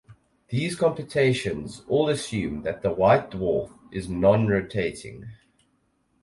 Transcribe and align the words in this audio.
These 0.49 0.77
computations 0.77 1.83
all 1.87 2.09
assume 2.09 2.63
that 2.63 2.81
the 2.81 2.91
white 2.91 3.29
dwarf 3.29 3.71
is 3.91 4.09
non-rotating. 4.09 5.29